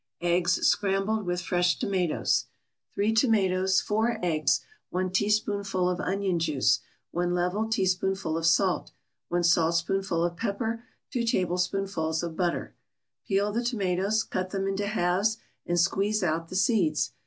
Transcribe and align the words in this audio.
EGGS 0.21 0.65
SCRAMBLED 0.67 1.27
WITH 1.27 1.41
FRESH 1.43 1.77
TOMATOES 1.77 2.47
3 2.95 3.13
tomatoes 3.13 3.81
4 3.81 4.17
eggs 4.23 4.61
1 4.89 5.11
teaspoonful 5.11 5.87
of 5.87 5.99
onion 5.99 6.39
juice 6.39 6.79
1 7.11 7.35
level 7.35 7.69
teaspoonful 7.69 8.35
of 8.35 8.47
salt 8.47 8.91
1 9.29 9.43
saltspoonful 9.43 10.23
of 10.23 10.35
pepper 10.35 10.81
2 11.11 11.23
tablespoonfuls 11.23 12.23
of 12.23 12.35
butter 12.35 12.73
Peel 13.27 13.51
the 13.51 13.63
tomatoes, 13.63 14.23
cut 14.23 14.49
them 14.49 14.65
into 14.67 14.87
halves 14.87 15.37
and 15.67 15.79
squeeze 15.79 16.23
out 16.23 16.49
the 16.49 16.55
seeds. 16.55 17.11